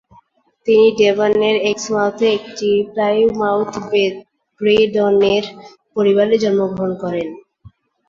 তিনি 0.67 0.85
ডেভনের 0.99 1.55
এক্সমাউথে 1.71 2.25
একটি 2.37 2.69
Plymouth 2.91 3.71
brethren 4.61 5.43
পরিবারে 5.95 6.35
জন্মগ্রহণ 6.43 6.91
করেন। 7.03 7.27